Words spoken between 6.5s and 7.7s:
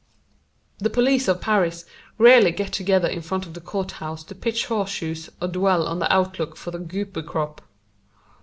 for the goober crop.